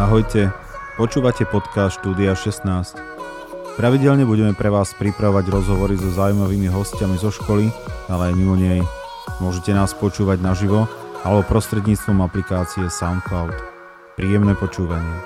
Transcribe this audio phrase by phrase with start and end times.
[0.00, 0.48] Ahojte,
[0.96, 2.64] počúvate podcast Štúdia 16.
[3.76, 7.68] Pravidelne budeme pre vás pripravovať rozhovory so zaujímavými hostiami zo školy,
[8.08, 8.80] ale aj mimo nej.
[9.44, 10.88] Môžete nás počúvať naživo
[11.20, 13.52] alebo prostredníctvom aplikácie SoundCloud.
[14.16, 15.20] Príjemné počúvanie.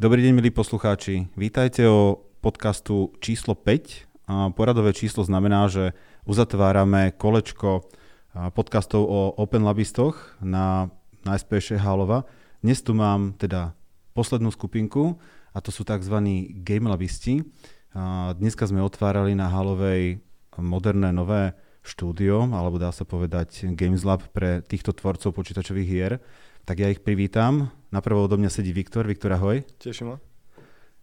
[0.00, 1.28] Dobrý deň, milí poslucháči.
[1.36, 4.32] Vítajte o podcastu číslo 5.
[4.32, 5.92] A poradové číslo znamená, že
[6.24, 7.84] uzatvárame kolečko
[8.56, 10.88] podcastov o Open Labistoch na,
[11.22, 12.26] na SPŠ Hálova.
[12.62, 13.74] Dnes tu mám teda
[14.14, 15.18] poslednú skupinku
[15.54, 16.16] a to sú tzv.
[16.62, 17.42] game labisti.
[18.38, 20.22] Dneska sme otvárali na Halovej
[20.58, 26.12] moderné nové štúdio, alebo dá sa povedať Games Lab pre týchto tvorcov počítačových hier.
[26.62, 27.74] Tak ja ich privítam.
[27.90, 29.02] Napravo odo mňa sedí Viktor.
[29.04, 29.66] Viktor, ahoj.
[29.82, 30.16] Teším ma.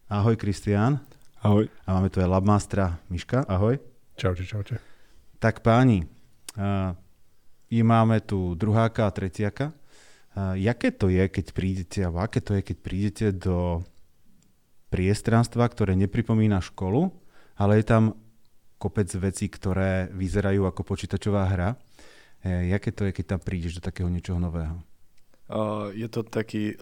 [0.07, 1.03] Ahoj, Kristián.
[1.43, 1.67] Ahoj.
[1.83, 3.43] A máme tu aj Labmastra Miška.
[3.45, 3.77] Ahoj.
[4.15, 4.79] Čaute, čaute.
[5.39, 6.03] Tak páni,
[6.55, 6.95] uh,
[7.71, 9.75] máme tu druháka a tretiaka
[10.37, 13.81] jaké to je, keď prídete, alebo aké to je, keď prídete do
[14.89, 17.13] priestranstva, ktoré nepripomína školu,
[17.57, 18.03] ale je tam
[18.79, 21.69] kopec vecí, ktoré vyzerajú ako počítačová hra.
[22.41, 24.79] E, jaké to je, keď tam prídeš do takého niečoho nového?
[25.49, 26.77] Uh, je to taký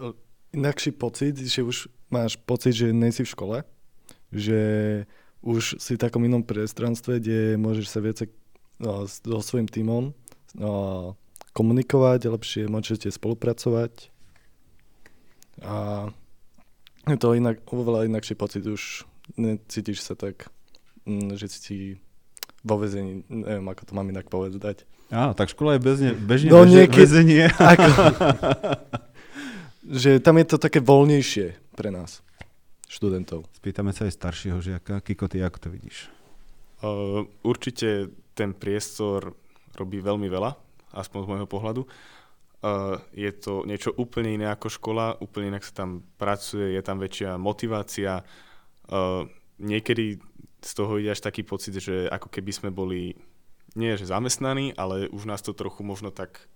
[0.52, 3.56] inakší pocit, že už máš pocit, že nejsi v škole,
[4.28, 4.60] že
[5.40, 8.28] už si v takom inom priestranstve, kde môžeš sa viacej
[8.80, 10.12] no, so svojím tímom
[11.52, 14.12] komunikovať, lepšie môžete spolupracovať.
[15.64, 16.08] A
[17.08, 20.52] je to inak, oveľa inakší pocit, už necítiš sa tak,
[21.08, 21.76] mm, že si
[22.62, 24.84] vo väzení, neviem, ako to mám inak povedať.
[25.08, 27.44] Á, tak škola je bezne, bežne no, niekedy, väzenie.
[27.56, 27.90] Ako,
[30.04, 32.20] že tam je to také voľnejšie pre nás,
[32.92, 33.48] študentov.
[33.56, 35.00] Spýtame sa aj staršieho žiaka.
[35.00, 36.12] Kiko, ty ako to vidíš?
[36.84, 39.32] Uh, určite ten priestor
[39.74, 41.82] robí veľmi veľa aspoň z môjho pohľadu.
[42.58, 46.98] Uh, je to niečo úplne iné ako škola, úplne inak sa tam pracuje, je tam
[46.98, 48.26] väčšia motivácia.
[48.90, 49.30] Uh,
[49.62, 50.18] niekedy
[50.58, 53.14] z toho ide až taký pocit, že ako keby sme boli
[53.78, 56.50] nie že zamestnaní, ale už nás to trochu možno tak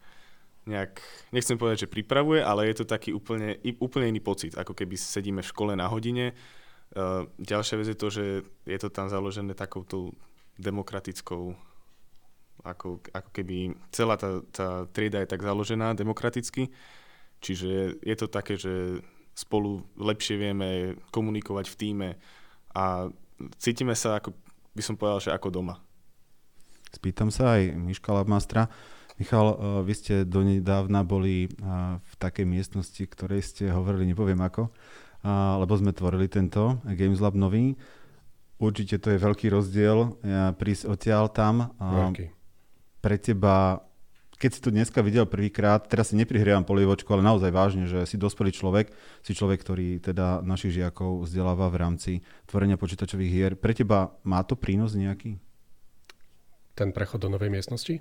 [0.66, 0.98] nejak,
[1.30, 5.42] nechcem povedať, že pripravuje, ale je to taký úplne, úplne iný pocit, ako keby sedíme
[5.42, 6.34] v škole na hodine.
[6.98, 8.24] Uh, ďalšia vec je to, že
[8.66, 10.10] je to tam založené takouto
[10.58, 11.54] demokratickou
[12.62, 16.70] ako, ako keby celá tá, tá trieda je tak založená demokraticky,
[17.42, 19.02] čiže je to také, že
[19.34, 22.08] spolu lepšie vieme komunikovať v týme
[22.76, 23.10] a
[23.58, 24.36] cítime sa, ako
[24.72, 25.76] by som povedal, že ako doma.
[26.92, 28.68] Spýtam sa aj Miška Labmastra.
[29.16, 31.52] Michal, eh, vy ste donedávna boli eh,
[31.98, 34.72] v takej miestnosti, ktorej ste hovorili, nepoviem ako,
[35.62, 37.78] lebo sme tvorili tento Games Lab nový.
[38.58, 40.18] Určite to je veľký rozdiel
[40.58, 41.70] prísť odtiaľ tam.
[41.78, 42.41] Veľký
[43.02, 43.82] pre teba,
[44.38, 48.14] keď si to dneska videl prvýkrát, teraz si neprihrievam polievočku, ale naozaj vážne, že si
[48.14, 48.94] dospelý človek,
[49.26, 52.12] si človek, ktorý teda našich žiakov vzdeláva v rámci
[52.46, 53.52] tvorenia počítačových hier.
[53.58, 55.42] Pre teba má to prínos nejaký?
[56.72, 58.00] Ten prechod do novej miestnosti?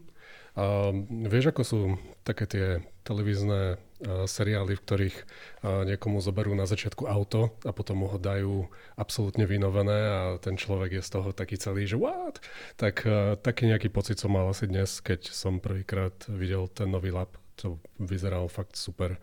[0.56, 0.96] Uh,
[1.28, 1.80] vieš, ako sú
[2.24, 2.66] také tie
[3.04, 3.82] televízne
[4.26, 8.66] seriály, v ktorých uh, niekomu zoberú na začiatku auto a potom mu ho dajú
[8.98, 12.42] absolútne vynovené a ten človek je z toho taký celý, že what?
[12.82, 17.14] Tak uh, taký nejaký pocit som mal asi dnes, keď som prvýkrát videl ten nový
[17.14, 17.34] lab.
[17.62, 19.22] To vyzeral fakt super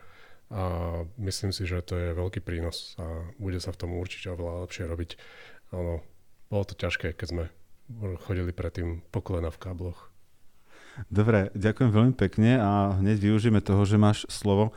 [0.48, 4.64] a myslím si, že to je veľký prínos a bude sa v tom určite oveľa
[4.64, 5.10] lepšie robiť.
[5.76, 6.00] Ano,
[6.48, 7.44] bolo to ťažké, keď sme
[8.24, 10.08] chodili predtým po kolena v kábloch.
[11.06, 14.74] Dobre, ďakujem veľmi pekne a hneď využijeme toho, že máš slovo.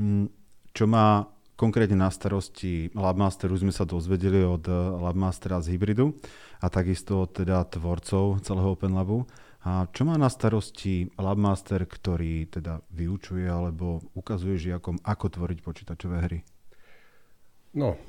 [0.00, 0.32] Mm,
[0.72, 1.28] čo má
[1.60, 4.64] konkrétne na starosti Labmaster, už sme sa dozvedeli od
[4.96, 6.16] Labmastera z Hybridu
[6.64, 9.28] a takisto od teda tvorcov celého Open Labu.
[9.60, 16.16] A čo má na starosti Labmaster, ktorý teda vyučuje alebo ukazuje žiakom, ako tvoriť počítačové
[16.24, 16.40] hry?
[17.76, 18.00] No,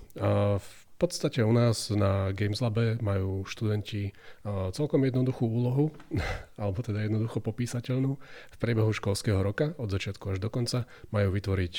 [0.58, 4.14] v podstate u nás na Games Labe majú študenti
[4.46, 5.90] celkom jednoduchú úlohu,
[6.62, 8.22] alebo teda jednoducho popísateľnú.
[8.54, 11.74] V priebehu školského roka, od začiatku až do konca, majú vytvoriť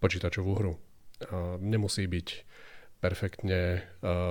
[0.00, 0.72] počítačovú hru.
[1.60, 2.28] Nemusí byť
[3.04, 3.84] perfektne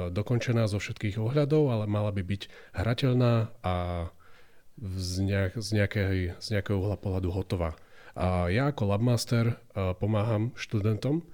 [0.10, 2.42] dokončená zo všetkých ohľadov, ale mala by byť
[2.74, 3.76] hrateľná a
[4.82, 7.78] z, nejak, z, nejakej, z nejakého uhla pohľadu hotová.
[8.16, 9.60] A ja ako Labmaster
[10.02, 11.28] pomáham študentom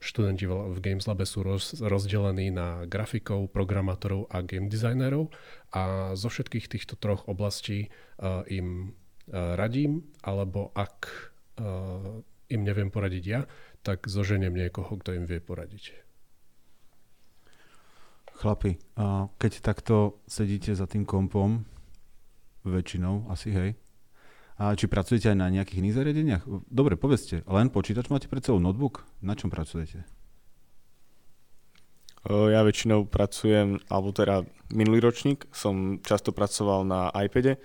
[0.00, 5.28] študenti v Games Labe sú roz, rozdelení na grafikov, programátorov a game designerov
[5.76, 8.96] a zo všetkých týchto troch oblastí uh, im
[9.28, 10.96] uh, radím, alebo ak
[11.60, 13.44] uh, im neviem poradiť ja,
[13.84, 15.94] tak zoženiem niekoho, kto im vie poradiť.
[18.40, 18.80] Chlapi,
[19.36, 21.68] keď takto sedíte za tým kompom,
[22.64, 23.70] väčšinou asi hej,
[24.60, 26.42] A či pracujete aj na nejakých iných zariadeniach?
[26.68, 29.08] Dobre, povedzte, len počítač máte pred sebou, notebook?
[29.24, 30.04] Na čom pracujete?
[32.28, 37.56] Ja väčšinou pracujem, alebo teda minulý ročník som často pracoval na iPade,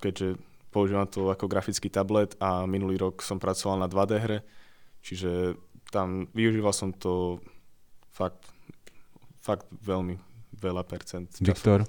[0.00, 0.40] keďže
[0.72, 4.40] používam to ako grafický tablet a minulý rok som pracoval na 2D hre,
[5.04, 5.60] čiže
[5.92, 7.44] tam využíval som to
[8.08, 8.48] fakt,
[9.44, 10.16] fakt veľmi
[10.56, 11.44] veľa percent času.
[11.44, 11.84] Viktor?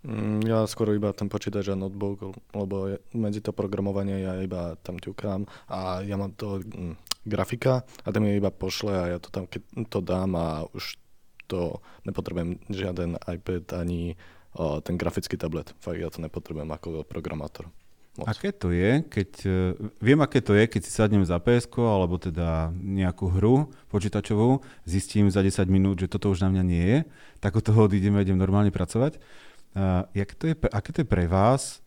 [0.00, 4.96] Mm, ja skoro iba ten počítač a notebook, lebo medzi to programovanie ja iba tam
[4.96, 6.96] ťukám a ja mám to mm,
[7.28, 9.60] grafika a ten mi iba pošle a ja to tam keď
[9.92, 10.96] to dám a už
[11.50, 14.16] to nepotrebujem žiaden iPad ani
[14.54, 15.74] o, ten grafický tablet.
[15.82, 17.68] Fakt ja to nepotrebujem ako programátor.
[18.18, 18.26] Moc.
[18.26, 19.54] Aké to je, keď, e,
[20.02, 25.30] viem aké to je, keď si sadnem za PSK alebo teda nejakú hru počítačovú, zistím
[25.30, 26.98] za 10 minút, že toto už na mňa nie je,
[27.38, 29.22] tak od toho odídem a idem normálne pracovať.
[30.14, 31.78] Jak to je, aké to je pre vás,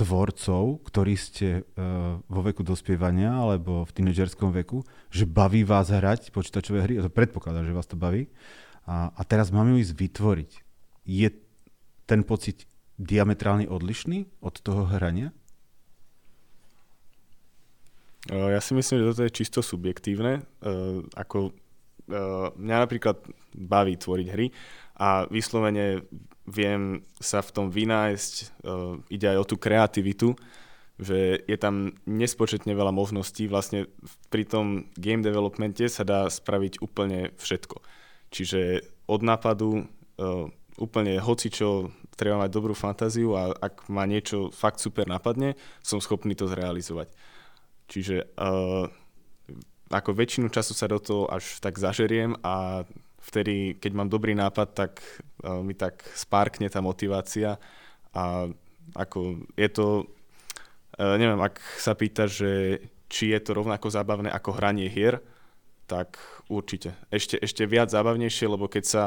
[0.00, 4.80] tvorcov, ktorí ste uh, vo veku dospievania alebo v tínedžerskom veku,
[5.12, 6.96] že baví vás hrať počítačové hry?
[6.96, 8.32] Ja to predpokladám, že vás to baví.
[8.88, 10.50] A, a teraz máme ju ísť vytvoriť.
[11.04, 11.28] Je
[12.08, 12.64] ten pocit
[12.96, 15.36] diametrálne odlišný od toho hrania?
[18.28, 20.44] Ja si myslím, že toto je čisto subjektívne.
[21.16, 21.56] Ako
[22.56, 23.20] mňa napríklad
[23.52, 24.52] baví tvoriť hry
[24.96, 26.04] a vyslovene
[26.48, 28.62] viem sa v tom vynájsť,
[29.10, 30.36] ide aj o tú kreativitu,
[31.00, 33.48] že je tam nespočetne veľa možností.
[33.48, 33.88] Vlastne
[34.28, 37.80] pri tom game developmente sa dá spraviť úplne všetko.
[38.30, 39.88] Čiže od nápadu
[40.80, 46.36] úplne hocičo, treba mať dobrú fantáziu a ak ma niečo fakt super napadne, som schopný
[46.36, 47.08] to zrealizovať.
[47.88, 48.84] Čiže uh,
[49.88, 52.84] ako väčšinu času sa do toho až tak zažeriem a
[53.20, 54.92] vtedy, keď mám dobrý nápad, tak
[55.44, 57.60] uh, mi tak spárkne tá motivácia
[58.16, 58.48] a
[58.96, 59.86] ako je to,
[60.98, 65.18] uh, neviem, ak sa pýta, že či je to rovnako zábavné ako hranie hier,
[65.90, 66.94] tak určite.
[67.10, 69.04] Ešte, ešte viac zábavnejšie, lebo keď sa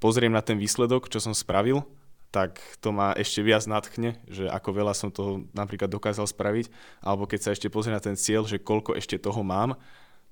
[0.00, 1.84] pozriem na ten výsledok, čo som spravil,
[2.32, 6.72] tak to ma ešte viac nadchne, že ako veľa som toho napríklad dokázal spraviť,
[7.04, 9.76] alebo keď sa ešte pozrie na ten cieľ, že koľko ešte toho mám,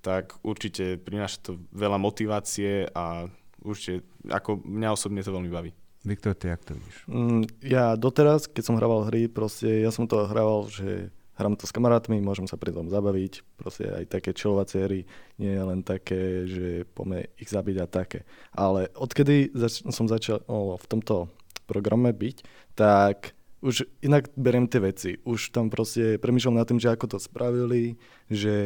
[0.01, 3.29] tak určite prináša to veľa motivácie a
[3.61, 5.71] určite, ako mňa osobne to veľmi baví.
[6.01, 6.97] Viktor, ty jak to vidíš?
[7.13, 11.69] Mm, ja doteraz, keď som hrával hry, proste ja som to hrával, že hrám to
[11.69, 15.01] s kamarátmi, môžem sa pri tom zabaviť, proste aj také chillovacie hry,
[15.37, 18.25] nie je len také, že poďme ich zabiť a také.
[18.53, 21.29] Ale odkedy zač- som začal o, v tomto
[21.69, 22.37] programe byť,
[22.77, 25.11] tak už inak beriem tie veci.
[25.25, 28.01] Už tam proste premýšľam nad tým, že ako to spravili,
[28.33, 28.57] že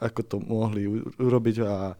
[0.00, 0.88] ako to mohli
[1.20, 1.94] urobiť a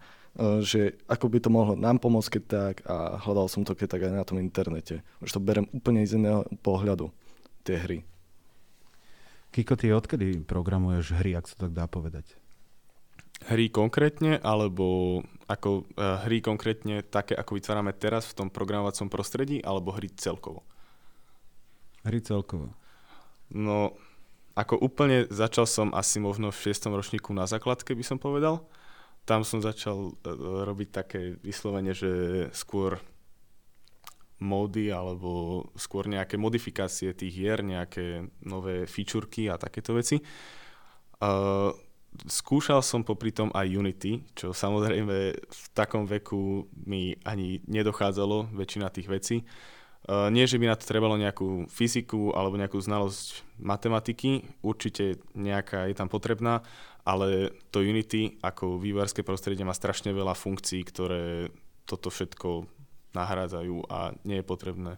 [0.64, 4.02] že ako by to mohlo nám pomôcť, keď tak a hľadal som to keď tak
[4.06, 5.02] aj na tom internete.
[5.18, 7.10] Už to berem úplne z iného pohľadu,
[7.66, 7.98] tie hry.
[9.50, 12.38] Kiko, ty odkedy programuješ hry, ak sa tak dá povedať?
[13.50, 15.18] Hry konkrétne, alebo
[15.50, 20.62] ako uh, hry konkrétne také, ako vytvárame teraz v tom programovacom prostredí, alebo hry celkovo?
[22.06, 22.70] Hry celkovo.
[23.50, 23.98] No,
[24.60, 26.92] ako úplne začal som asi možno v 6.
[26.92, 28.68] ročníku na základke, by som povedal.
[29.24, 32.10] Tam som začal uh, robiť také vyslovene, že
[32.52, 33.00] skôr
[34.40, 40.20] módy alebo skôr nejaké modifikácie tých hier, nejaké nové featureky a takéto veci.
[41.20, 41.72] Uh,
[42.28, 48.88] skúšal som popri tom aj Unity, čo samozrejme v takom veku mi ani nedochádzalo väčšina
[48.92, 49.36] tých vecí.
[50.10, 55.86] Uh, nie, že by na to trebalo nejakú fyziku alebo nejakú znalosť matematiky, určite nejaká
[55.86, 56.66] je tam potrebná,
[57.06, 61.54] ale to Unity ako vývojárske prostredie má strašne veľa funkcií, ktoré
[61.86, 62.66] toto všetko
[63.14, 64.92] nahrádzajú a nie je potrebné.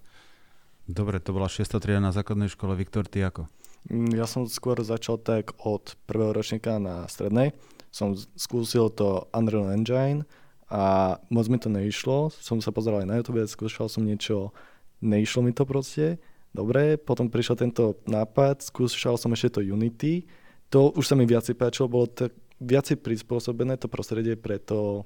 [0.89, 1.69] Dobre, to bola 6.
[1.77, 2.73] trieda na základnej škole.
[2.73, 3.53] Viktor, ty ako?
[3.93, 7.53] Mm, ja som skôr začal tak od prvého ročníka na strednej.
[7.93, 10.25] Som skúsil to Unreal Engine
[10.73, 12.33] a moc mi to neišlo.
[12.33, 14.57] Som sa pozeral aj na YouTube, skúšal som niečo,
[15.03, 16.23] neišlo mi to proste.
[16.53, 20.29] Dobre, potom prišiel tento nápad, skúšal som ešte to Unity.
[20.71, 22.31] To už sa mi viacej páčilo, bolo to
[22.63, 25.05] viacej prispôsobené to prostredie pre, to,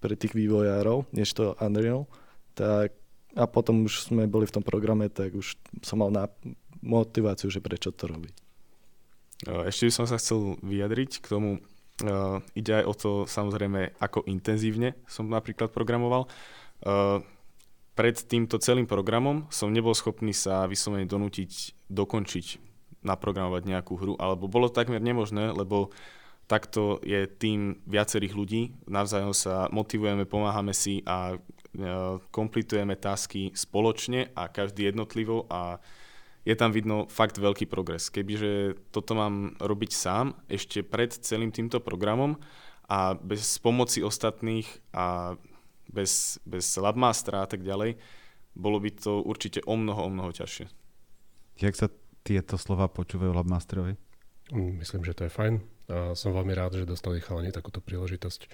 [0.00, 2.06] pre tých vývojárov, než to Unreal.
[2.56, 2.94] Tak,
[3.36, 6.24] a potom už sme boli v tom programe, tak už som mal na,
[6.86, 8.34] motiváciu, že prečo to robiť.
[9.68, 14.24] Ešte by som sa chcel vyjadriť k tomu, uh, ide aj o to samozrejme, ako
[14.24, 16.24] intenzívne som napríklad programoval.
[16.80, 17.20] Uh,
[17.96, 22.46] pred týmto celým programom som nebol schopný sa vyslovene donútiť dokončiť
[23.00, 25.94] naprogramovať nejakú hru, alebo bolo takmer nemožné, lebo
[26.46, 34.30] takto je tým viacerých ľudí, navzájom sa motivujeme, pomáhame si a uh, komplitujeme tasky spoločne
[34.36, 35.80] a každý jednotlivo a
[36.46, 38.06] je tam vidno fakt veľký progres.
[38.06, 42.38] Kebyže toto mám robiť sám ešte pred celým týmto programom
[42.86, 45.34] a bez pomoci ostatných a
[45.96, 47.96] bez, bez labmastera a tak ďalej,
[48.52, 50.68] bolo by to určite o mnoho, o mnoho ťažšie.
[51.64, 51.88] Jak sa
[52.20, 53.96] tieto slova počúvajú labmasterovi?
[54.52, 55.54] Mm, myslím, že to je fajn.
[55.86, 58.50] A som veľmi rád, že dostali chalani takúto príležitosť.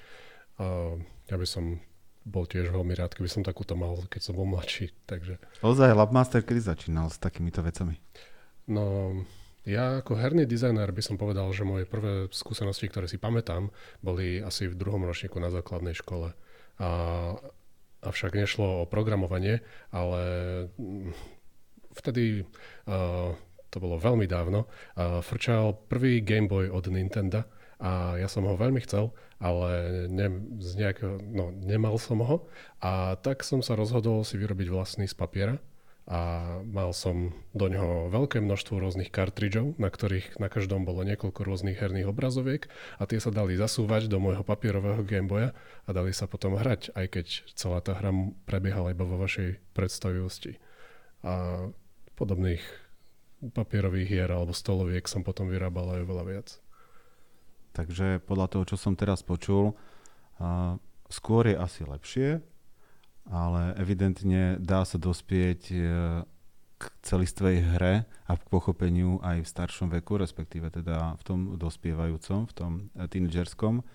[0.60, 0.94] A
[1.26, 1.80] ja by som
[2.22, 4.94] bol tiež veľmi rád, keby som takúto mal, keď som bol mladší.
[5.10, 5.42] Takže...
[5.64, 7.98] Ozaj, Labmaster kedy začínal s takýmito vecami?
[8.70, 9.10] No,
[9.66, 14.38] ja ako herný dizajner by som povedal, že moje prvé skúsenosti, ktoré si pamätám, boli
[14.38, 16.34] asi v druhom ročníku na základnej škole.
[16.78, 17.36] A,
[18.02, 19.62] avšak nešlo o programovanie,
[19.94, 20.20] ale
[20.74, 21.14] mm,
[21.94, 23.30] vtedy uh,
[23.70, 27.46] to bolo veľmi dávno, uh, frčal prvý Game Boy od Nintendo
[27.78, 30.26] a ja som ho veľmi chcel, ale ne,
[30.58, 32.46] z nejakého, no, nemal som ho
[32.82, 35.58] a tak som sa rozhodol si vyrobiť vlastný z papiera
[36.02, 36.20] a
[36.66, 41.78] mal som do ňoho veľké množstvo rôznych kartridžov, na ktorých na každom bolo niekoľko rôznych
[41.78, 42.66] herných obrazoviek
[42.98, 45.54] a tie sa dali zasúvať do môjho papierového Gameboya
[45.86, 48.10] a dali sa potom hrať, aj keď celá tá hra
[48.50, 50.58] prebiehala iba vo vašej predstavivosti.
[51.22, 51.70] A
[52.18, 52.62] podobných
[53.54, 56.48] papierových hier alebo stoloviek som potom vyrábal aj veľa viac.
[57.72, 59.78] Takže podľa toho, čo som teraz počul,
[61.08, 62.42] skôr je asi lepšie,
[63.30, 65.82] ale evidentne dá sa dospieť uh,
[66.82, 67.94] k celistvej hre
[68.26, 73.06] a k pochopeniu aj v staršom veku, respektíve teda v tom dospievajúcom, v tom e,
[73.06, 73.86] tínedžerskom.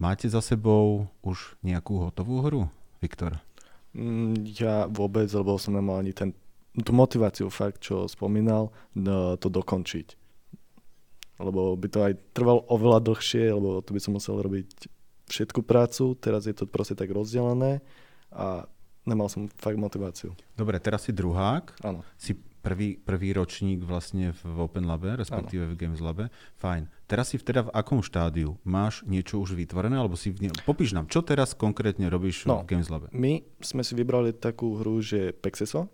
[0.00, 2.62] Máte za sebou už nejakú hotovú hru,
[3.04, 3.36] Viktor?
[3.92, 6.32] Mm, ja vôbec, lebo som nemal ani ten,
[6.72, 10.16] tú motiváciu fakt, čo spomínal, no, to dokončiť
[11.36, 14.88] lebo by to aj trvalo oveľa dlhšie, lebo to by som musel robiť
[15.26, 17.82] všetku prácu, teraz je to proste tak rozdelené
[18.30, 18.66] a
[19.06, 20.34] nemal som fakt motiváciu.
[20.58, 22.02] Dobre, teraz si druhák, Áno.
[22.18, 22.34] si
[22.66, 26.34] prvý, prvý ročník vlastne v Open Labe, respektíve v Games Labe.
[26.58, 26.90] Fajn.
[27.06, 28.58] Teraz si teda v akom štádiu?
[28.66, 29.94] Máš niečo už vytvorené?
[29.94, 30.50] Alebo si v ne...
[30.66, 33.06] Popíš nám, čo teraz konkrétne robíš no, v Games Labe?
[33.14, 35.86] My sme si vybrali takú hru, že Pexeso,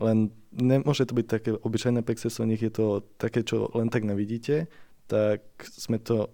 [0.00, 4.72] len nemôže to byť také obyčajné Pexeso, nech je to také, čo len tak nevidíte,
[5.04, 6.32] tak sme to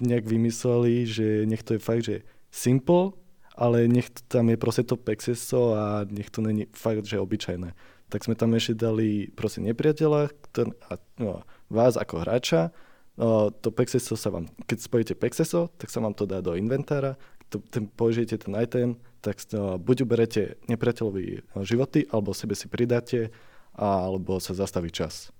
[0.00, 3.12] nejak vymysleli, že nech to je fakt, že simple,
[3.52, 7.76] ale nech tam je proste to Pexeso a nech to není fakt, že obyčajné.
[8.08, 12.72] Tak sme tam ešte dali proste nepriateľa ktorý, a no, vás ako hráča.
[13.16, 17.16] No, to Pexeso sa vám, keď spojíte Pexeso, tak sa vám to dá do inventára,
[17.52, 23.32] to, ten, použijete ten item, tak no, buď uberete nepriateľovi životy, alebo sebe si pridáte,
[23.76, 25.32] alebo sa zastaví čas.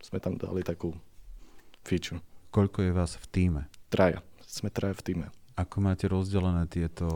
[0.00, 0.96] Sme tam dali takú
[1.84, 2.20] feature.
[2.50, 3.62] Koľko je vás v týme?
[3.90, 4.22] Traja.
[4.46, 5.26] Sme traja v týme.
[5.58, 7.10] Ako máte rozdelené tieto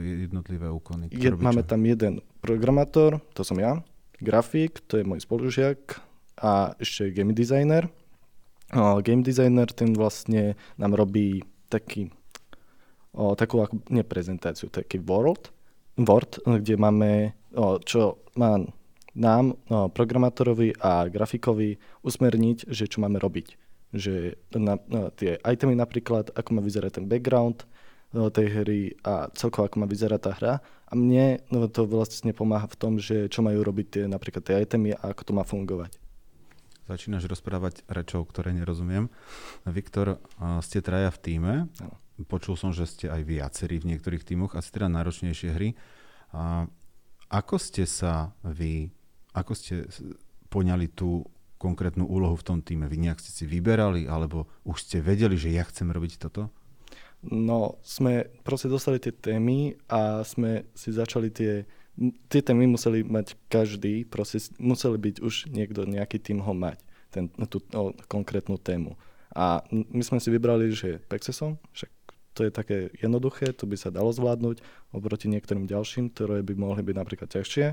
[0.00, 1.12] jednotlivé úkony?
[1.12, 3.84] Je, máme tam jeden programátor, to som ja,
[4.16, 6.00] grafik, to je môj spolužiak
[6.40, 7.92] a ešte game designer.
[8.72, 12.08] O, game designer ten vlastne nám robí taký,
[13.12, 15.52] o, takú ako, nie prezentáciu, taký world,
[16.00, 18.56] Word, kde máme, o, čo má
[19.12, 23.59] nám, o, programátorovi a grafikovi usmerniť, že čo máme robiť
[23.90, 27.66] že na, na tie itemy napríklad, ako má vyzerať ten background
[28.14, 30.54] no, tej hry a celkovo ako má vyzerať tá hra.
[30.90, 34.62] A mne no, to vlastne pomáha v tom, že čo majú robiť tie, napríklad tie
[34.62, 35.94] itemy a ako to má fungovať.
[36.90, 39.06] Začínaš rozprávať rečou, ktoré nerozumiem.
[39.62, 40.18] Viktor,
[40.58, 41.54] ste traja v týme.
[41.78, 41.94] Ano.
[42.26, 45.78] Počul som, že ste aj viacerí v niektorých týmoch, asi teda náročnejšie hry.
[46.34, 46.66] A
[47.30, 48.90] ako ste sa vy,
[49.30, 49.86] ako ste
[50.50, 51.22] poňali tú
[51.60, 52.88] konkrétnu úlohu v tom týme?
[52.88, 56.48] Vy nejak ste si vyberali, alebo už ste vedeli, že ja chcem robiť toto?
[57.20, 61.68] No, sme proste dostali tie témy a sme si začali tie,
[62.32, 66.80] tie témy museli mať každý, proste museli byť už niekto, nejaký tým ho mať,
[67.12, 68.96] ten, tú no, konkrétnu tému.
[69.36, 71.92] A my sme si vybrali, že Pexesom, však
[72.32, 74.64] to je také jednoduché, to by sa dalo zvládnuť
[74.96, 77.66] oproti niektorým ďalším, ktoré by mohli byť napríklad ťažšie.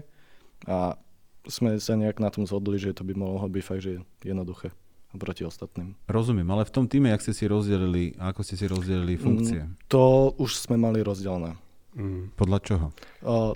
[0.67, 1.00] A
[1.48, 4.72] sme sa nejak na tom zhodli, že to by mohlo byť fakt, že jednoduché
[5.18, 5.98] proti ostatným.
[6.06, 9.62] Rozumiem, ale v tom týme, jak ste si rozdelili, ako ste si rozdelili mm, funkcie?
[9.89, 11.58] To už sme mali rozdelené.
[11.98, 12.36] Mm.
[12.38, 12.88] Podľa čoho?
[13.25, 13.56] Uh,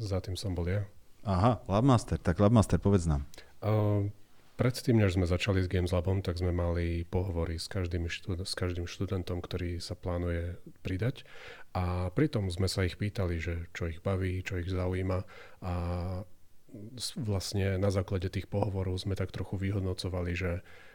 [0.00, 0.82] Za tým som bol ja.
[1.28, 3.28] Aha, Labmaster, tak Labmaster, povedz nám.
[3.60, 4.08] Uh,
[4.58, 8.54] predtým, než sme začali s Games Labom, tak sme mali pohovory s každým, štud- s
[8.56, 11.28] každým študentom, ktorý sa plánuje pridať.
[11.76, 15.22] A pritom sme sa ich pýtali, že čo ich baví, čo ich zaujíma.
[15.62, 15.72] A
[17.16, 20.52] vlastne na základe tých pohovorov sme tak trochu vyhodnocovali, že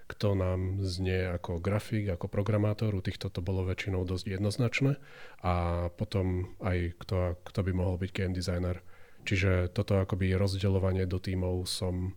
[0.08, 5.00] kto nám znie ako grafik, ako programátor, u týchto to bolo väčšinou dosť jednoznačné
[5.42, 8.84] a potom aj kto, kto by mohol byť game designer.
[9.24, 12.12] Čiže toto akoby rozdeľovanie do tímov som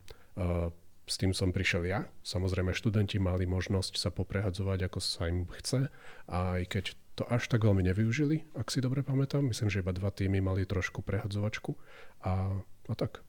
[1.07, 2.01] s tým som prišiel ja.
[2.27, 5.87] Samozrejme, študenti mali možnosť sa poprehadzovať, ako sa im chce.
[6.27, 6.85] A aj keď
[7.15, 10.67] to až tak veľmi nevyužili, ak si dobre pamätám, myslím, že iba dva týmy mali
[10.67, 11.79] trošku prehadzovačku.
[12.27, 12.59] A,
[12.91, 13.23] a tak.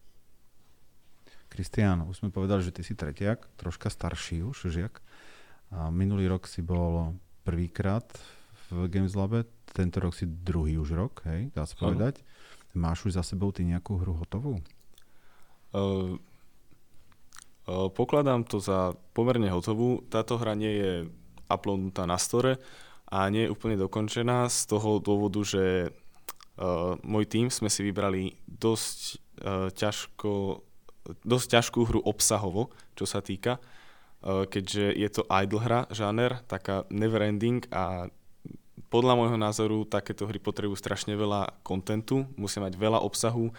[1.57, 5.01] Kristián, už sme povedali, že ty si tretiak, troška starší už žiak.
[5.73, 8.05] A minulý rok si bol prvýkrát
[8.69, 12.21] v Games Labe, tento rok si druhý už rok, hej, dá sa povedať.
[12.77, 14.61] Máš už za sebou ty nejakú hru hotovú?
[15.73, 16.21] Uh,
[17.65, 20.05] Pokladám to za pomerne hotovú.
[20.13, 20.91] Táto hra nie je
[21.49, 22.61] uploadnutá na store
[23.09, 28.37] a nie je úplne dokončená z toho dôvodu, že uh, môj tým sme si vybrali
[28.45, 30.63] dosť uh, ťažko,
[31.23, 36.83] dosť ťažkú hru obsahovo, čo sa týka, uh, keďže je to idle hra, žáner, taká
[36.89, 38.11] never ending a
[38.87, 43.51] podľa môjho názoru takéto hry potrebujú strašne veľa kontentu, musia mať veľa obsahu,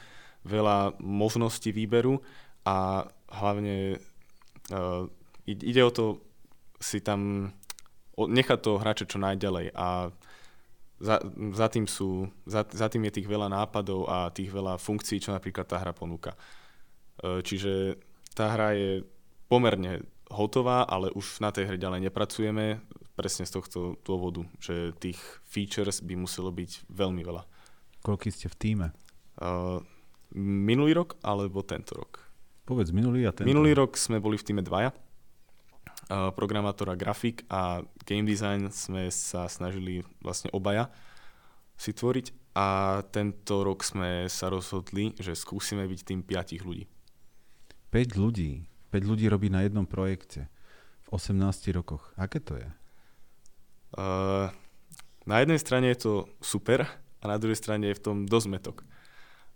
[0.47, 2.25] veľa možností výberu
[2.65, 4.01] a hlavne
[4.73, 5.05] uh,
[5.45, 6.23] ide o to
[6.81, 7.53] si tam
[8.19, 10.11] nechať toho hráča čo najďalej a
[10.99, 11.23] za,
[11.55, 15.31] za, tým sú, za, za tým je tých veľa nápadov a tých veľa funkcií, čo
[15.31, 16.35] napríklad tá hra ponúka.
[17.23, 17.99] Uh, čiže
[18.35, 18.91] tá hra je
[19.51, 22.85] pomerne hotová, ale už na tej hre ďalej nepracujeme
[23.19, 27.43] presne z tohto dôvodu, že tých features by muselo byť veľmi veľa.
[28.07, 28.87] Koľký ste v týme?
[29.43, 29.83] Uh,
[30.39, 32.23] minulý rok alebo tento rok?
[32.63, 33.49] Povedz minulý a tento.
[33.49, 34.95] Minulý rok sme boli v týme dvaja.
[36.09, 40.89] Uh, programátor a grafik a game design sme sa snažili vlastne obaja
[41.79, 46.91] si tvoriť a tento rok sme sa rozhodli, že skúsime byť tým piatich ľudí.
[47.91, 48.69] 5 ľudí.
[48.93, 50.49] 5 ľudí robí na jednom projekte
[51.09, 52.13] v 18 rokoch.
[52.21, 52.69] Aké to je?
[53.97, 54.53] Uh,
[55.25, 56.13] na jednej strane je to
[56.45, 56.85] super
[57.21, 58.77] a na druhej strane je v tom dosť metok.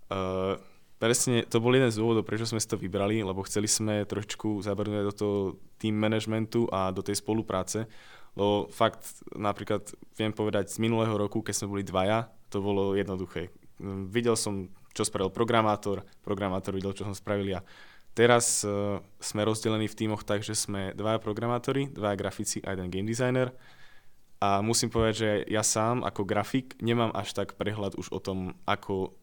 [0.08, 0.56] Uh,
[1.02, 4.62] presne to bol jeden z dôvodov, prečo sme si to vybrali, lebo chceli sme trošičku
[4.62, 5.36] zabrnúť do toho
[5.82, 7.90] team managementu a do tej spolupráce,
[8.38, 13.50] lebo fakt napríklad viem povedať z minulého roku, keď sme boli dvaja, to bolo jednoduché.
[14.08, 17.60] Videl som, čo spravil programátor, programátor videl, čo som spravil ja.
[18.12, 22.92] Teraz uh, sme rozdelení v tímoch tak, že sme dvaja programátori, dvaja grafici a jeden
[22.92, 23.56] game designer.
[24.42, 28.58] A musím povedať, že ja sám ako grafik nemám až tak prehľad už o tom,
[28.66, 29.14] ako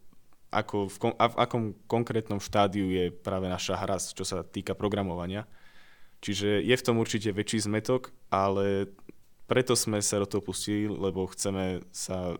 [0.49, 5.45] ako v, kom, v akom konkrétnom štádiu je práve naša hra, čo sa týka programovania.
[6.25, 8.89] Čiže je v tom určite väčší zmetok, ale
[9.45, 12.35] preto sme sa do toho pustili, lebo chceme sa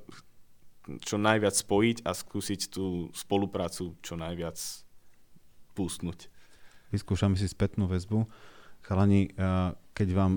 [1.05, 4.57] čo najviac spojiť a skúsiť tú spoluprácu čo najviac
[5.77, 6.33] pustnúť.
[6.89, 8.25] Vyskúšame si spätnú väzbu.
[8.80, 9.30] Chalani,
[9.91, 10.34] keď vám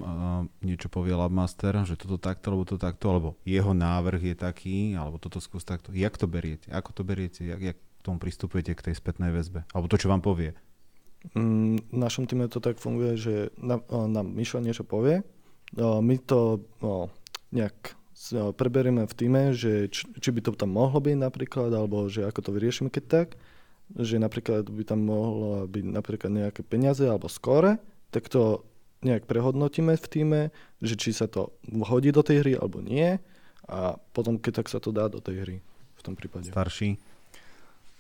[0.67, 5.23] niečo povie Labmaster, že toto takto, alebo to takto, alebo jeho návrh je taký, alebo
[5.23, 6.67] toto skús takto, jak to beriete?
[6.75, 7.47] Ako to beriete?
[7.47, 9.63] Jak, jak k tomu pristupujete k tej spätnej väzbe?
[9.71, 10.59] Alebo to, čo vám povie?
[11.39, 15.23] Mm, v našom týme to tak funguje, že nám, nám Mišo niečo povie,
[15.79, 16.67] my to
[17.55, 17.95] nejak
[18.59, 22.41] preberieme v týme, že či, či by to tam mohlo byť napríklad, alebo že ako
[22.43, 23.29] to vyriešime keď tak,
[23.99, 27.77] že napríklad by tam mohlo byť napríklad nejaké peniaze alebo skóre,
[28.13, 28.65] tak to
[29.03, 30.41] nejak prehodnotíme v týme,
[30.79, 31.53] že či sa to
[31.85, 33.19] hodí do tej hry alebo nie
[33.67, 35.57] a potom keď tak sa to dá do tej hry
[35.99, 36.51] v tom prípade.
[36.51, 36.97] Starší?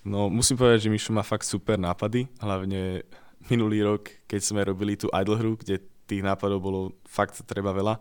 [0.03, 3.07] No musím povedať, že Mišo má fakt super nápady, hlavne
[3.51, 7.99] minulý rok, keď sme robili tú idle hru, kde tých nápadov bolo fakt treba veľa.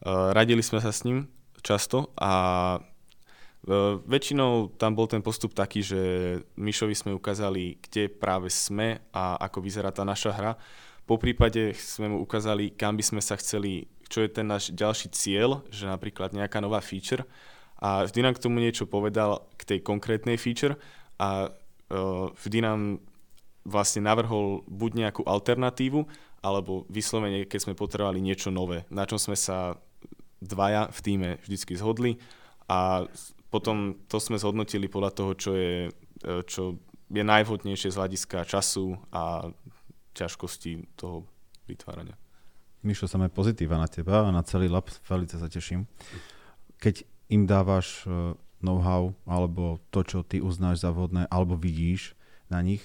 [0.00, 1.28] Uh, radili sme sa s ním
[1.64, 2.76] často a
[4.06, 6.00] väčšinou tam bol ten postup taký, že
[6.54, 10.52] Mišovi sme ukázali, kde práve sme a ako vyzerá tá naša hra.
[11.06, 15.10] Po prípade sme mu ukázali, kam by sme sa chceli, čo je ten náš ďalší
[15.14, 17.26] cieľ, že napríklad nejaká nová feature.
[17.82, 20.78] A vždy nám k tomu niečo povedal k tej konkrétnej feature.
[21.18, 22.98] A uh, vždy nám
[23.66, 26.06] vlastne navrhol buď nejakú alternatívu,
[26.38, 29.74] alebo vyslovene, keď sme potrebovali niečo nové, na čom sme sa
[30.38, 32.22] dvaja v týme vždycky zhodli.
[32.70, 33.10] A
[33.56, 35.88] potom to sme zhodnotili podľa toho, čo je,
[36.20, 36.76] e, čo
[37.08, 39.48] je najvhodnejšie z hľadiska času a
[40.12, 41.24] ťažkosti toho
[41.64, 42.20] vytvárania.
[42.84, 45.88] Mišo, samé pozitíva na teba a na celý lab, veľmi sa teším.
[46.76, 52.12] Keď im dávaš e, know-how alebo to, čo ty uznáš za vhodné, alebo vidíš
[52.52, 52.84] na nich,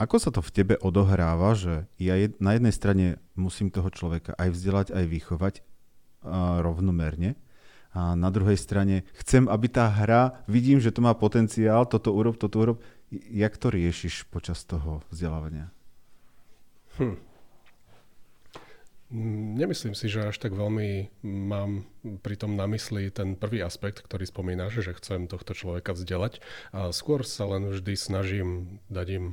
[0.00, 4.48] ako sa to v tebe odohráva, že ja na jednej strane musím toho človeka aj
[4.50, 5.54] vzdelať, aj vychovať
[6.62, 7.38] rovnomerne,
[7.92, 12.40] a na druhej strane chcem, aby tá hra, vidím, že to má potenciál, toto urob,
[12.40, 12.78] toto urob.
[13.12, 15.68] Jak to riešiš počas toho vzdelávania?
[16.96, 17.20] Hm.
[19.60, 21.84] Nemyslím si, že až tak veľmi mám
[22.24, 26.40] pri tom na mysli ten prvý aspekt, ktorý spomínaš, že chcem tohto človeka vzdelať.
[26.72, 29.24] A skôr sa len vždy snažím dať im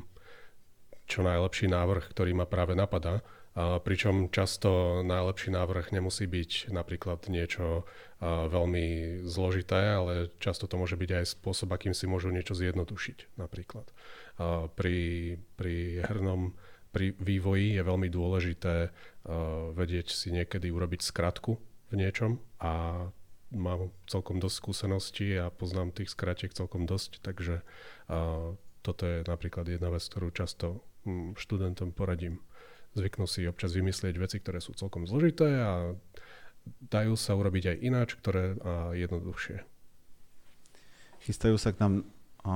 [1.08, 3.24] čo najlepší návrh, ktorý ma práve napadá.
[3.60, 7.84] Pričom často najlepší návrh nemusí byť napríklad niečo
[8.24, 13.84] veľmi zložité, ale často to môže byť aj spôsob, akým si môžu niečo zjednodušiť napríklad.
[14.80, 14.98] Pri,
[15.60, 15.76] pri
[16.08, 16.56] hernom
[16.90, 18.90] pri vývoji je veľmi dôležité
[19.78, 23.06] vedieť si niekedy urobiť skratku v niečom a
[23.54, 27.62] mám celkom dosť skúseností a poznám tých skratiek celkom dosť, takže
[28.82, 32.40] toto je napríklad jedna vec, ktorú často um, študentom poradím.
[32.98, 35.72] Zvyknú si občas vymyslieť veci, ktoré sú celkom zložité a
[36.90, 39.62] dajú sa urobiť aj ináč, ktoré a jednoduchšie.
[41.28, 41.94] Chystajú sa k nám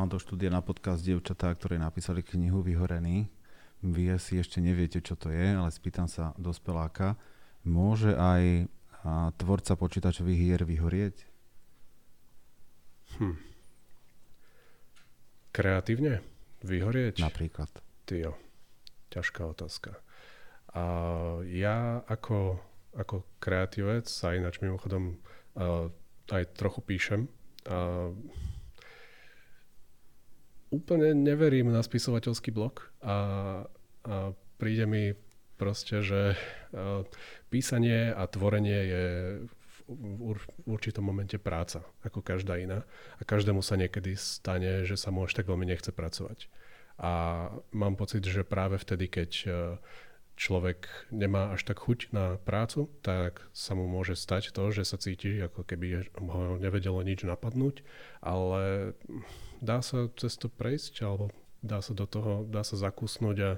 [0.10, 3.30] do štúdia na podcast dievčatá, ktoré napísali knihu Vyhorený
[3.84, 7.20] vy si ešte neviete, čo to je, ale spýtam sa dospeláka,
[7.68, 8.72] môže aj
[9.36, 11.16] tvorca počítačových hier vyhorieť?
[13.20, 13.36] Hm.
[15.52, 16.24] Kreatívne?
[16.64, 17.20] Vyhorieť?
[17.20, 17.68] Napríklad.
[18.08, 18.40] Tyjo,
[19.12, 20.00] ťažká otázka.
[20.74, 20.84] A
[21.46, 22.58] ja ako,
[22.98, 25.18] ako kreatívec, a ináč mimochodom
[25.54, 25.90] uh,
[26.34, 27.22] aj trochu píšem,
[27.70, 28.10] uh,
[30.74, 33.18] úplne neverím na spisovateľský blok a,
[34.10, 35.14] a príde mi
[35.54, 36.34] proste, že
[37.54, 39.06] písanie a tvorenie je
[39.86, 42.88] v určitom momente práca, ako každá iná.
[43.20, 46.48] A každému sa niekedy stane, že sa mu až tak veľmi nechce pracovať.
[46.98, 47.12] A
[47.76, 49.32] mám pocit, že práve vtedy, keď
[50.34, 54.98] človek nemá až tak chuť na prácu, tak sa mu môže stať to, že sa
[54.98, 57.86] cíti, ako keby ho nevedelo nič napadnúť,
[58.20, 58.94] ale
[59.62, 61.30] dá sa cez to prejsť, alebo
[61.62, 63.52] dá sa do toho, dá sa zakusnúť a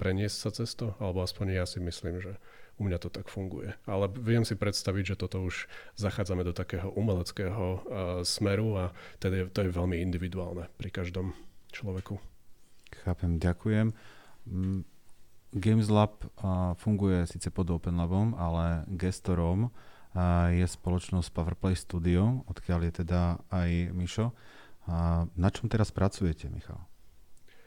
[0.00, 2.38] preniesť sa cez to, alebo aspoň ja si myslím, že
[2.80, 3.76] u mňa to tak funguje.
[3.84, 5.68] Ale viem si predstaviť, že toto už
[6.00, 7.80] zachádzame do takého umeleckého uh,
[8.24, 8.84] smeru a
[9.20, 11.36] teda to je veľmi individuálne pri každom
[11.70, 12.16] človeku.
[13.04, 13.92] Chápem, ďakujem.
[15.52, 16.24] Games Lab
[16.80, 19.68] funguje síce pod Open Labom, ale gestorom
[20.52, 24.32] je spoločnosť Powerplay Studio, odkiaľ je teda aj Mišo.
[25.36, 26.80] Na čom teraz pracujete, Michal?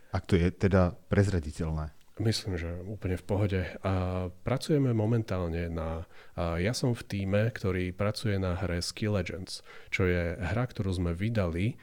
[0.09, 1.93] Ak to je teda prezraditeľné.
[2.15, 3.61] Myslím, že úplne v pohode.
[3.83, 6.07] A pracujeme momentálne na...
[6.39, 9.59] A ja som v týme, ktorý pracuje na hre Skill Legends,
[9.91, 11.75] čo je hra, ktorú sme vydali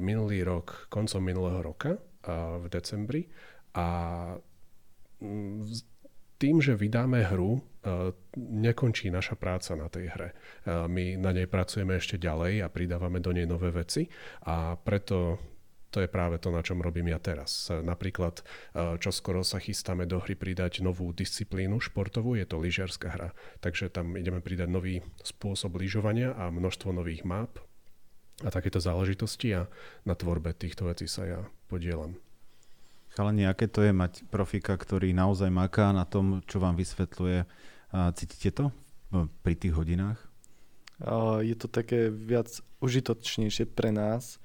[0.00, 2.00] minulý rok, koncom minulého roka
[2.60, 3.28] v decembri.
[3.76, 3.86] A
[6.38, 7.62] tým, že vydáme hru,
[8.36, 10.28] nekončí naša práca na tej hre.
[10.66, 14.08] My na nej pracujeme ešte ďalej a pridávame do nej nové veci
[14.44, 15.38] a preto
[15.94, 17.70] to je práve to, na čom robím ja teraz.
[17.70, 18.42] Napríklad,
[18.98, 23.30] čo skoro sa chystáme do hry pridať novú disciplínu športovú, je to lyžiarská hra.
[23.62, 27.62] Takže tam ideme pridať nový spôsob lyžovania a množstvo nových map
[28.42, 29.70] a takéto záležitosti a
[30.02, 32.18] na tvorbe týchto vecí sa ja podielam.
[33.14, 37.46] Chalani, aké to je mať profika, ktorý naozaj maká na tom, čo vám vysvetľuje
[38.18, 38.74] Cítite to
[39.46, 40.18] pri tých hodinách?
[41.46, 42.50] Je to také viac
[42.82, 44.42] užitočnejšie pre nás.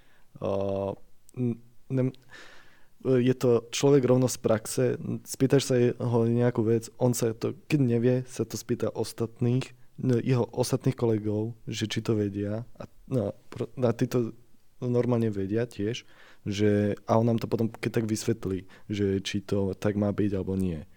[3.10, 4.84] Je to človek rovno z praxe,
[5.26, 9.66] spýtaš sa ho nejakú vec, on sa to, keď nevie, sa to spýta ostatných,
[9.98, 12.70] no, jeho ostatných kolegov, že či to vedia.
[12.78, 13.34] A, no,
[13.82, 14.38] a to
[14.84, 16.08] normálne vedia tiež,
[16.48, 20.32] že, a on nám to potom keď tak vysvetlí, že či to tak má byť
[20.40, 20.88] alebo nie.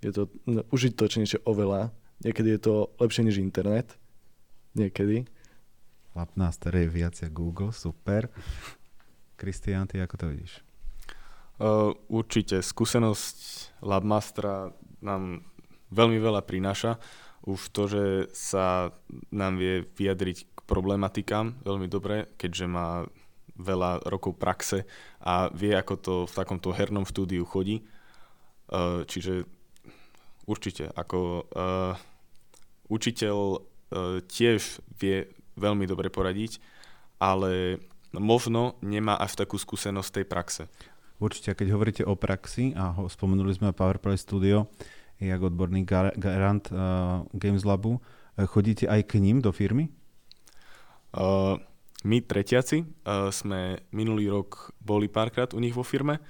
[0.00, 1.92] Je to no, užitočnejšie oveľa.
[2.24, 4.00] Niekedy je to lepšie než internet.
[4.76, 5.28] Niekedy.
[6.16, 8.32] Chlap staré je viac ako Google, super.
[9.36, 10.64] Kristián, ty ako to vidíš?
[11.60, 12.60] Uh, určite.
[12.64, 13.36] Skúsenosť
[13.84, 14.72] Labmastera
[15.04, 15.44] nám
[15.92, 16.96] veľmi veľa prináša.
[17.44, 18.96] Už to, že sa
[19.28, 23.04] nám vie vyjadriť k problematikám veľmi dobre, keďže má
[23.56, 24.84] veľa rokov praxe
[25.20, 27.84] a vie, ako to v takomto hernom štúdiu chodí.
[28.66, 29.46] Uh, čiže
[30.46, 30.94] Určite.
[30.94, 31.98] Ako uh,
[32.86, 35.26] učiteľ uh, tiež vie
[35.58, 36.62] veľmi dobre poradiť,
[37.18, 37.82] ale
[38.14, 40.62] možno nemá až takú skúsenosť tej praxe.
[41.18, 44.70] Určite, keď hovoríte o praxi, a ho, spomenuli sme PowerPlay Studio,
[45.18, 45.82] jak odborný
[46.14, 47.98] garant uh, Games Labu,
[48.36, 49.90] chodíte aj k ním do firmy?
[51.10, 51.58] Uh,
[52.06, 56.22] my tretiaci uh, sme minulý rok boli párkrát u nich vo firme.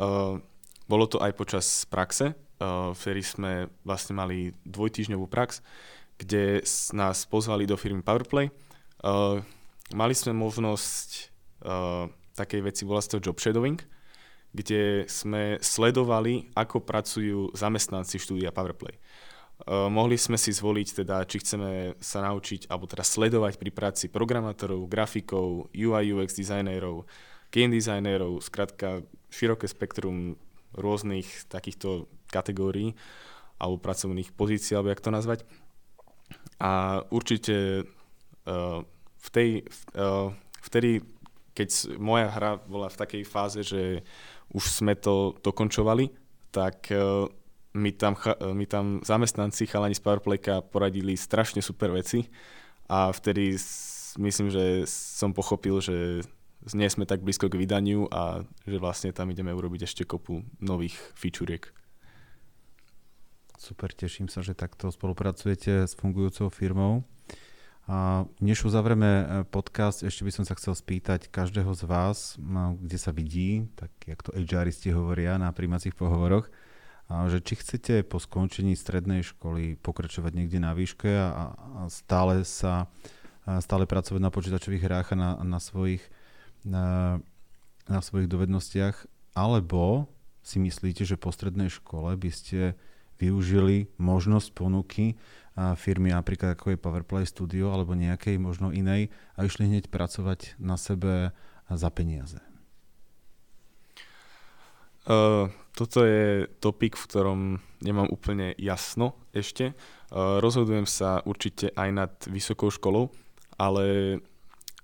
[0.00, 0.40] Uh,
[0.88, 3.52] bolo to aj počas praxe, uh, vtedy sme
[3.84, 5.60] vlastne mali dvojtýždňovú prax,
[6.16, 6.64] kde
[6.96, 8.48] nás pozvali do firmy Powerplay.
[9.04, 9.44] Uh,
[9.92, 11.08] mali sme možnosť
[11.68, 13.76] uh, takej veci, volá sa to job shadowing,
[14.56, 18.96] kde sme sledovali, ako pracujú zamestnanci štúdia Powerplay.
[19.58, 24.06] Uh, mohli sme si zvoliť teda, či chceme sa naučiť, alebo teda sledovať pri práci
[24.06, 27.02] programátorov, grafikov, UI UX dizajnérov,
[27.50, 29.02] game dizajnérov, skrátka
[29.34, 30.38] široké spektrum
[30.78, 32.94] rôznych takýchto kategórií
[33.58, 35.42] alebo pracovných pozícií, alebo jak to nazvať.
[36.62, 38.86] A určite uh,
[39.18, 39.48] v tej,
[39.98, 40.30] uh,
[40.62, 41.02] vtedy,
[41.58, 44.06] keď moja hra bola v takej fáze, že
[44.54, 46.14] už sme to dokončovali,
[46.54, 47.26] tak uh,
[47.74, 48.16] mi tam,
[48.54, 52.24] mi tam zamestnanci chalani z Powerplayka poradili strašne super veci
[52.88, 53.56] a vtedy
[54.18, 56.24] myslím, že som pochopil, že
[56.74, 60.96] nie sme tak blízko k vydaniu a že vlastne tam ideme urobiť ešte kopu nových
[61.14, 61.70] featuriek.
[63.58, 67.02] Super, teším sa, že takto spolupracujete s fungujúcou firmou.
[67.88, 72.36] A než uzavrieme e, podcast, ešte by som sa chcel spýtať každého z vás,
[72.84, 76.52] kde sa vidí, tak jak to HRisti hovoria na príjmacích pohovoroch,
[77.08, 82.92] že či chcete po skončení strednej školy pokračovať niekde na výške a, a stále sa
[83.64, 86.04] stále pracovať na počítačových hrách a na, na, svojich,
[86.68, 87.16] na,
[87.88, 90.12] na svojich dovednostiach, alebo
[90.44, 92.76] si myslíte, že po strednej škole by ste
[93.16, 95.16] využili možnosť ponuky
[95.74, 100.78] firmy napríklad ako je Powerplay Studio alebo nejakej možno inej a išli hneď pracovať na
[100.78, 101.34] sebe
[101.66, 102.38] za peniaze?
[105.08, 107.40] Toto je topik, v ktorom
[107.80, 109.72] nemám úplne jasno ešte.
[110.10, 113.14] Uh, rozhodujem sa určite aj nad vysokou školou,
[113.60, 114.18] ale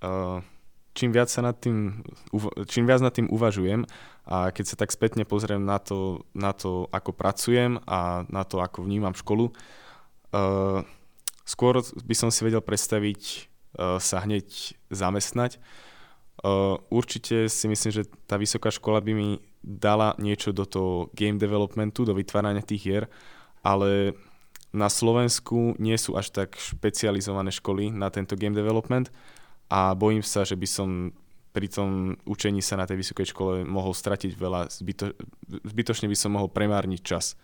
[0.04, 0.38] uh,
[0.94, 2.06] čím, viac sa nad tým,
[2.70, 3.88] čím viac nad tým uvažujem
[4.24, 8.62] a keď sa tak spätne pozriem na to, na to ako pracujem a na to,
[8.62, 10.80] ako vnímam školu, uh,
[11.42, 13.22] skôr by som si vedel predstaviť
[13.76, 15.58] uh, sa hneď zamestnať.
[16.92, 19.28] Určite si myslím, že tá vysoká škola by mi
[19.64, 23.04] dala niečo do toho game developmentu, do vytvárania tých hier,
[23.64, 24.12] ale
[24.76, 29.08] na Slovensku nie sú až tak špecializované školy na tento game development
[29.72, 30.88] a bojím sa, že by som
[31.54, 35.14] pri tom učení sa na tej vysokej škole mohol stratiť veľa, zbyto,
[35.64, 37.38] zbytočne by som mohol premárniť čas.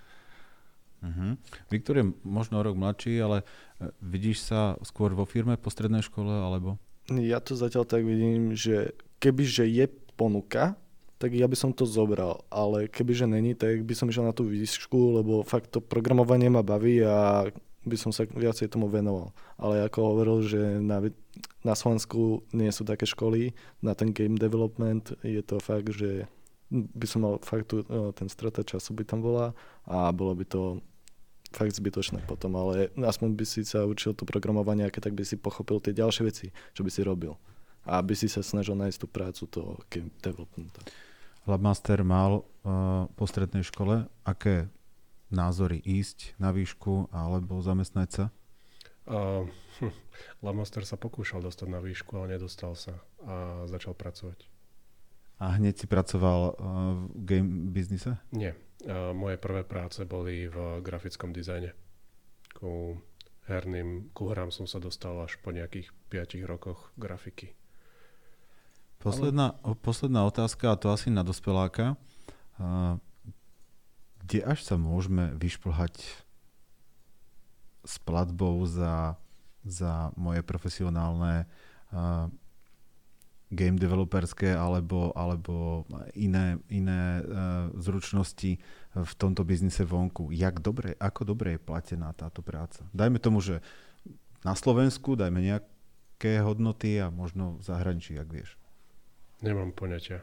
[1.01, 1.39] Uh-huh.
[1.73, 3.47] Viktor je možno rok mladší, ale
[3.81, 6.77] e, vidíš sa skôr vo firme po strednej škole, alebo?
[7.11, 10.79] Ja to zatiaľ tak vidím, že kebyže je ponuka,
[11.21, 12.47] tak ja by som to zobral.
[12.49, 16.63] Ale kebyže není, tak by som išiel na tú výšku, lebo fakt to programovanie ma
[16.63, 17.51] baví a
[17.85, 19.33] by som sa viacej tomu venoval.
[19.57, 21.01] Ale ako hovoril, že na,
[21.65, 26.29] na Slovensku nie sú také školy na ten game development, je to fakt, že
[26.71, 27.83] by som mal fakt tu,
[28.15, 29.51] ten strata času by tam bola
[29.91, 30.79] a bolo by to
[31.51, 35.35] fakt zbytočné potom, ale aspoň by si sa učil to programovanie, aké tak by si
[35.35, 37.35] pochopil tie ďalšie veci, čo by si robil.
[37.85, 40.81] A by si sa snažil nájsť tú prácu toho game developmenta.
[41.49, 44.71] Labmaster mal uh, po strednej škole, aké
[45.33, 48.25] názory ísť na výšku alebo zamestnať sa?
[49.09, 49.49] Uh,
[49.81, 49.95] hm,
[50.45, 54.47] Labmaster sa pokúšal dostať na výšku, ale nedostal sa a začal pracovať.
[55.41, 56.55] A hneď si pracoval uh,
[57.17, 58.21] v game biznise?
[58.31, 58.53] Nie.
[58.89, 61.77] Moje prvé práce boli v grafickom dizajne.
[62.57, 62.97] Ku
[63.51, 67.53] herným, ku hrám som sa dostal až po nejakých 5 rokoch grafiky.
[69.01, 71.97] Posledná, posledná otázka, a to asi na dospeláka.
[74.21, 75.97] Kde až sa môžeme vyšplhať
[77.81, 79.17] s platbou za,
[79.65, 81.49] za moje profesionálne
[83.51, 85.83] game developerské alebo, alebo
[86.15, 87.25] iné, iné uh,
[87.75, 88.63] zručnosti
[88.95, 90.31] v tomto biznise vonku.
[90.31, 92.87] Jak dobre, ako dobre je platená táto práca?
[92.95, 93.59] Dajme tomu, že
[94.47, 98.55] na Slovensku dajme nejaké hodnoty a možno v zahraničí, ak vieš.
[99.43, 100.23] Nemám poňatia.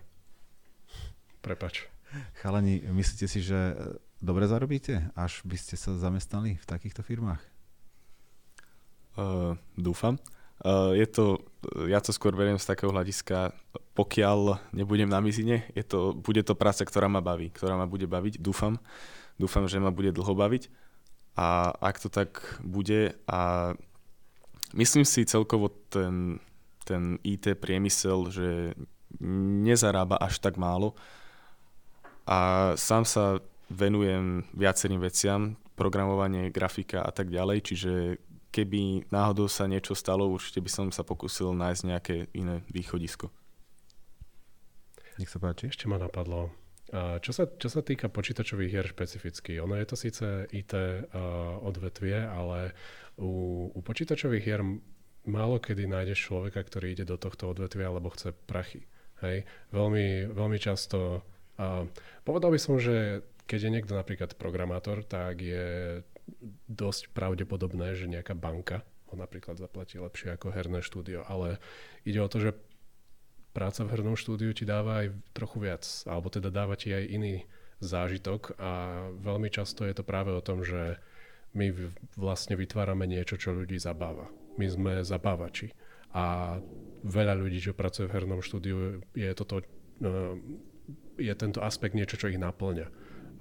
[1.44, 1.92] Prepač.
[2.40, 3.76] Chalani, myslíte si, že
[4.24, 7.44] dobre zarobíte, až by ste sa zamestnali v takýchto firmách?
[9.18, 10.16] Uh, dúfam.
[10.58, 11.26] Uh, je to,
[11.86, 13.54] ja to skôr beriem z takého hľadiska,
[13.94, 18.10] pokiaľ nebudem na mizine, je to, bude to práca, ktorá ma baví, ktorá ma bude
[18.10, 18.82] baviť, dúfam.
[19.38, 20.70] Dúfam, že ma bude dlho baviť.
[21.38, 23.74] A ak to tak bude a
[24.74, 26.42] myslím si celkovo ten,
[26.82, 28.74] ten IT priemysel, že
[29.62, 30.98] nezarába až tak málo
[32.28, 33.40] a sám sa
[33.70, 37.92] venujem viacerým veciam, programovanie, grafika a tak ďalej, čiže
[38.52, 43.30] keby náhodou sa niečo stalo, určite by som sa pokúsil nájsť nejaké iné východisko.
[45.18, 45.74] Nech sa páči.
[45.74, 46.54] Ešte ma napadlo.
[46.96, 50.24] Čo sa, čo sa týka počítačových hier špecificky, ono je to síce
[50.56, 51.04] IT uh,
[51.60, 52.72] odvetvie, ale
[53.20, 54.64] u, u počítačových hier
[55.28, 58.88] málo kedy nájdeš človeka, ktorý ide do tohto odvetvia, alebo chce prachy.
[59.20, 59.44] Hej,
[59.76, 61.28] veľmi, veľmi často.
[61.60, 61.84] A
[62.24, 66.00] povedal by som, že keď je niekto napríklad programátor, tak je
[66.68, 71.64] dosť pravdepodobné, že nejaká banka ho napríklad zaplatí lepšie ako herné štúdio, ale
[72.04, 72.52] ide o to, že
[73.56, 77.48] práca v hernom štúdiu ti dáva aj trochu viac, alebo teda dáva ti aj iný
[77.80, 78.72] zážitok a
[79.18, 81.00] veľmi často je to práve o tom, že
[81.56, 81.74] my
[82.20, 84.30] vlastne vytvárame niečo, čo ľudí zabáva.
[84.62, 85.74] My sme zabávači.
[86.14, 86.58] A
[87.06, 90.34] veľa ľudí, čo pracuje v hernom štúdiu, je, toto, eh,
[91.18, 92.88] je tento aspekt niečo, čo ich naplňa.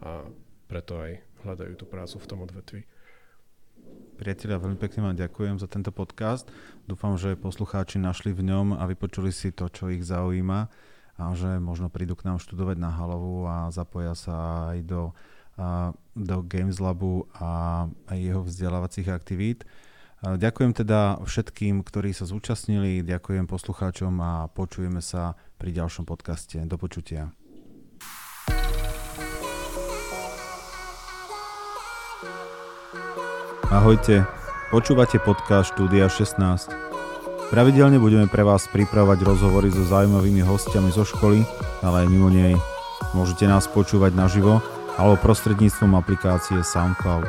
[0.04, 0.28] A
[0.68, 2.80] preto aj hľadajú tú prácu v tom odvetvi.
[4.18, 6.48] Priatelia, veľmi pekne vám ďakujem za tento podcast.
[6.90, 10.66] Dúfam, že poslucháči našli v ňom a vypočuli si to, čo ich zaujíma
[11.16, 15.02] a že možno prídu k nám študovať na Halovu a zapoja sa aj do,
[16.16, 19.64] do Games Labu a jeho vzdelávacích aktivít.
[20.24, 26.56] Ďakujem teda všetkým, ktorí sa zúčastnili, ďakujem poslucháčom a počujeme sa pri ďalšom podcaste.
[26.64, 27.45] Do počutia.
[33.66, 34.22] Ahojte,
[34.70, 36.38] počúvate podcast Štúdia 16.
[37.50, 41.42] Pravidelne budeme pre vás pripravovať rozhovory so zaujímavými hostiami zo školy,
[41.82, 42.54] ale aj mimo nej.
[43.10, 44.62] Môžete nás počúvať naživo
[44.94, 47.26] alebo prostredníctvom aplikácie SoundCloud.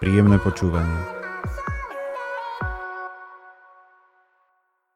[0.00, 1.15] Príjemné počúvanie.